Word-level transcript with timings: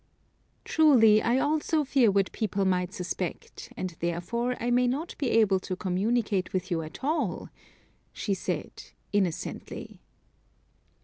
"Truly, 0.65 1.21
I 1.21 1.37
also 1.37 1.83
fear 1.83 2.09
what 2.09 2.31
people 2.31 2.65
might 2.65 2.91
suspect; 2.91 3.71
and, 3.77 3.91
therefore, 3.99 4.55
I 4.59 4.71
may 4.71 4.87
not 4.87 5.15
be 5.19 5.29
able 5.29 5.59
to 5.59 5.75
communicate 5.75 6.53
with 6.53 6.71
you 6.71 6.81
at 6.81 7.03
all," 7.03 7.49
said 8.11 8.71
she, 8.81 8.93
innocently. 9.13 10.01